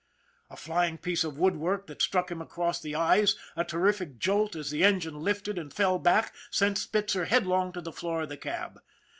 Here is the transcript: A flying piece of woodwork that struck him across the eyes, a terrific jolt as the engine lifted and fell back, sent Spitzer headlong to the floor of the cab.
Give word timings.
A 0.49 0.57
flying 0.57 0.97
piece 0.97 1.23
of 1.23 1.37
woodwork 1.37 1.85
that 1.85 2.01
struck 2.01 2.31
him 2.31 2.41
across 2.41 2.81
the 2.81 2.95
eyes, 2.95 3.35
a 3.55 3.63
terrific 3.63 4.17
jolt 4.17 4.55
as 4.55 4.71
the 4.71 4.83
engine 4.83 5.21
lifted 5.21 5.59
and 5.59 5.71
fell 5.71 5.99
back, 5.99 6.33
sent 6.49 6.79
Spitzer 6.79 7.25
headlong 7.25 7.71
to 7.73 7.81
the 7.81 7.93
floor 7.93 8.23
of 8.23 8.29
the 8.29 8.37
cab. 8.37 8.81